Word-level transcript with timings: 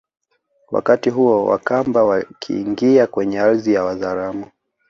Wakati 0.71 1.09
huo 1.09 1.45
Wakamba 1.45 2.03
wakiingia 2.03 3.07
kwenye 3.07 3.39
ardhi 3.39 3.73
ya 3.73 3.83
Wazaramo 3.83 4.51